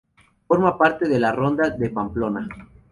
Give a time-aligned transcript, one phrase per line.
[0.47, 2.49] Forma parte de la Ronda de Pamplona.